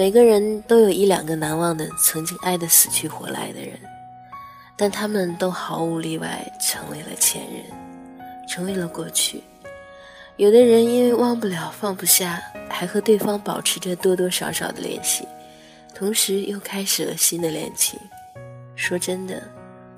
[0.00, 3.78] 每个人都有一两个难忘的曾经爱得死去活来的人，
[4.74, 7.62] 但他们都毫无例外成为了前任，
[8.48, 9.42] 成为了过去。
[10.38, 15.28] 有的人因为忘不了、放不下，还和对方保持着多多少少的联系，
[15.94, 18.00] 同时又开始了新的恋情。
[18.74, 19.42] 说真的，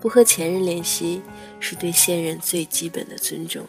[0.01, 1.23] 不和前任联系
[1.61, 3.65] 是对现任最基本的尊重。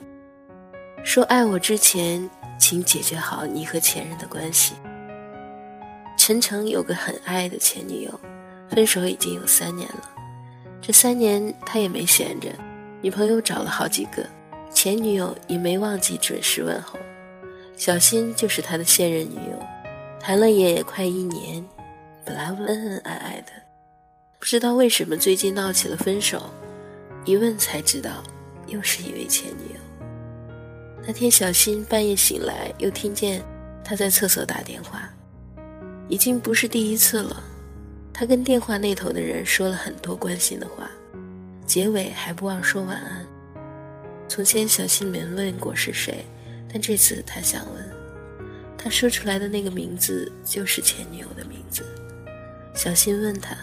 [1.03, 4.73] 说爱我之前，请解决好你和前任的关系。
[6.25, 8.19] 陈诚有个很爱的前女友，
[8.69, 10.09] 分手已经有三年了。
[10.81, 12.47] 这三年他也没闲着，
[13.01, 14.25] 女朋友找了好几个。
[14.73, 16.97] 前女友也没忘记准时问候，
[17.75, 19.59] 小新就是他的现任女友，
[20.17, 21.61] 谈了也快一年，
[22.23, 23.51] 本来恩恩爱爱的，
[24.39, 26.49] 不知道为什么最近闹起了分手，
[27.25, 28.23] 一问才知道，
[28.67, 30.15] 又是一位前女友。
[31.05, 33.43] 那天小新半夜醒来，又听见
[33.83, 35.13] 他在厕所打电话，
[36.09, 37.43] 已经不是第一次了，
[38.13, 40.89] 他跟电话那头的人说了很多关心的话，
[41.65, 43.25] 结尾还不忘说晚安。
[44.27, 46.25] 从前小新没问过是谁，
[46.71, 47.89] 但这次他想问。
[48.77, 51.85] 他说出来的那个名字就是前女友的名字。
[52.73, 53.55] 小新问他，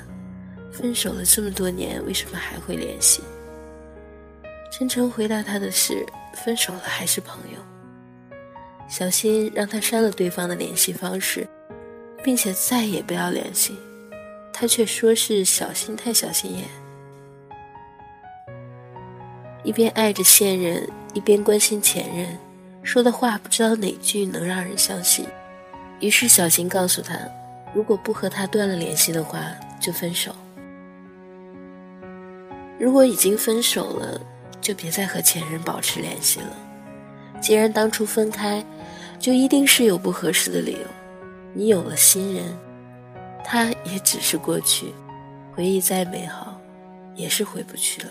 [0.73, 3.23] 分手了这么多年，为什么还会联系？
[4.73, 7.59] 陈诚回答他的是，分手了还是朋友。
[8.89, 11.47] 小新让他删了对方的联系方式，
[12.23, 13.77] 并且再也不要联系，
[14.53, 16.65] 他却说是小心太小心眼。
[19.63, 22.39] 一边爱着现任，一边关心前任，
[22.83, 25.27] 说的话不知道哪句能让人相信。
[26.01, 27.15] 于是小新告诉他，
[27.75, 29.45] 如果不和他断了联系的话，
[29.79, 30.35] 就分手。
[32.79, 34.19] 如果已经分手了，
[34.63, 36.57] 就别再和前任保持联系了。
[37.39, 38.65] 既然当初分开，
[39.19, 41.00] 就一定是有不合适的理由。
[41.53, 42.45] 你有了新人，
[43.45, 44.93] 他也只是过去，
[45.53, 46.61] 回忆再美好，
[47.17, 48.09] 也是回不去了。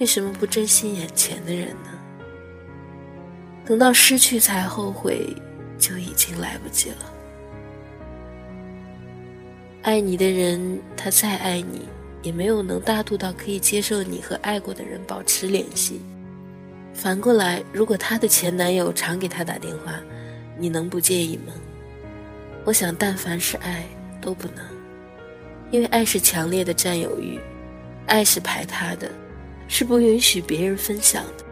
[0.00, 1.90] 为什么不珍惜眼前的人呢？
[3.64, 5.36] 等到失去才后悔，
[5.78, 6.96] 就已经来不及了。
[9.82, 11.86] 爱你的人，他再爱你，
[12.22, 16.00] 也没有能大度到可以接受你和爱过的人保持联系。
[16.94, 20.00] 反过来，如果他的前男友常给他打电话，
[20.58, 21.52] 你能不介意吗？
[22.64, 23.84] 我想，但凡是爱，
[24.20, 24.64] 都不能，
[25.70, 27.40] 因为爱是强烈的占有欲，
[28.06, 29.10] 爱是排他的。
[29.68, 31.44] 是不允许别人分享的。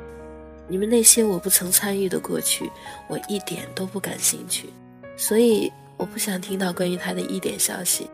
[0.68, 2.70] 你们那些我不曾参与的过去，
[3.08, 4.68] 我一点都不感兴趣，
[5.16, 8.10] 所以我不想听到关于他的一点消息。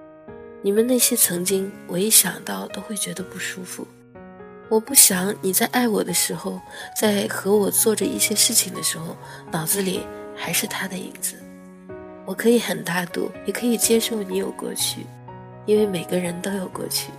[0.63, 3.85] 你们那些曾经，我一想到都会觉得不舒服。
[4.69, 6.61] 我不想你在爱我的时候，
[6.97, 9.17] 在和我做着一些事情的时候，
[9.51, 10.07] 脑子里
[10.37, 11.35] 还是他的影子。
[12.27, 15.07] 我可以很大度，也可以接受你有过去，
[15.65, 17.13] 因为每个人都有过去，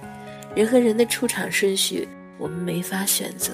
[0.53, 2.07] 人和人的出场顺序。
[2.37, 3.51] 我们没法选择，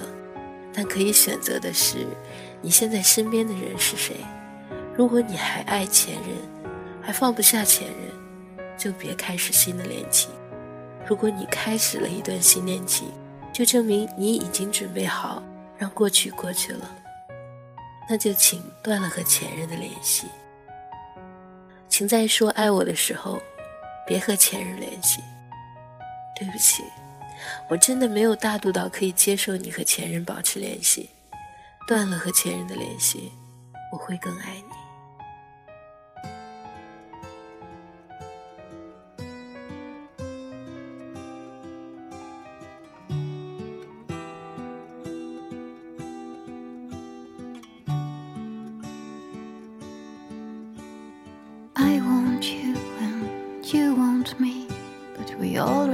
[0.74, 2.06] 但可以选择的是，
[2.62, 4.18] 你现在身边的人是谁。
[4.94, 6.36] 如果你还爱前任，
[7.02, 10.30] 还放不下前任，就别开始新的恋情。
[11.08, 13.08] 如果你开始了一段新恋情，
[13.54, 15.42] 就证明你已经准备好
[15.78, 16.90] 让过去过去了。
[18.10, 20.28] 那就请断了和前任的联系。
[21.94, 23.40] 请在说爱我的时候，
[24.08, 25.22] 别和前任联系。
[26.36, 26.84] 对不起。
[27.70, 31.12] 我真的没有大度到可以接受你和前任保持联系，
[31.88, 33.32] 断了和前任的联系，
[33.92, 34.83] 我会更爱你。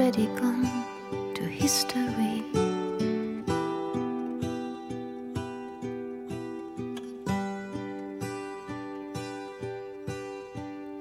[0.10, 0.86] Already gone.
[1.36, 2.44] to history.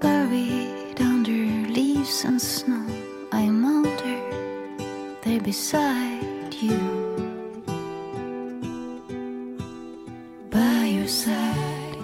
[0.00, 1.40] Buried under
[1.72, 2.84] leaves and snow,
[3.32, 4.20] I'm older
[5.22, 6.78] there beside you.
[10.50, 11.96] By your side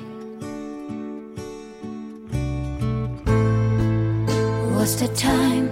[4.74, 5.63] was the time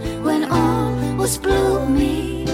[1.32, 2.46] was blooming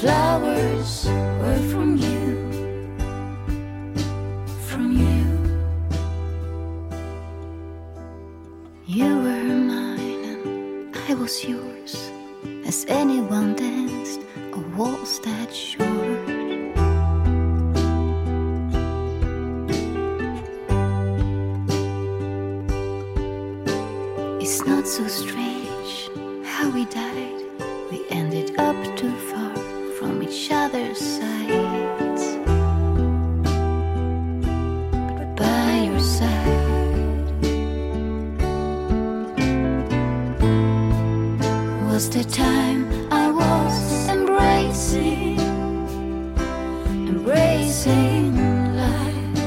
[0.00, 1.06] flowers
[1.40, 2.26] were from you,
[4.66, 5.24] from you.
[8.86, 11.94] You were mine and I was yours.
[12.66, 14.20] as anyone danced
[14.54, 15.86] a waltz that short?
[24.40, 25.45] It's not so strange
[26.66, 27.42] how we died.
[27.90, 29.54] We ended up too far
[29.98, 32.22] from each other's sides.
[35.16, 36.64] But by your side
[41.88, 42.80] was the time
[43.12, 45.38] I was embracing,
[47.12, 48.34] embracing
[48.82, 49.38] life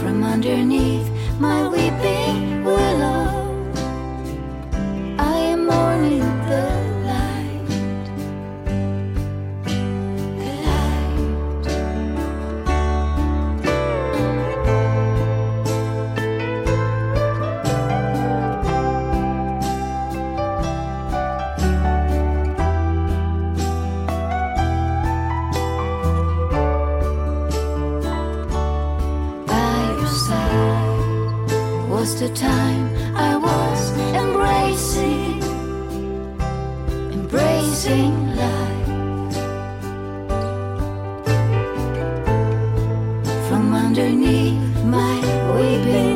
[0.00, 1.08] from underneath
[1.40, 1.85] my weeping
[32.06, 32.86] was the time
[33.16, 33.80] I was
[34.14, 35.42] embracing,
[37.12, 38.86] embracing life.
[43.48, 45.18] From underneath my
[45.56, 46.15] weeping.